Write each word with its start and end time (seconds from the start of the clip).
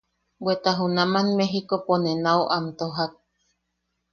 Bweta 0.43 0.69
junaman 0.79 1.27
Mejikopo 1.37 1.93
ne 2.03 2.13
nau 2.23 2.41
am 2.55 2.65
tojak. 2.79 3.11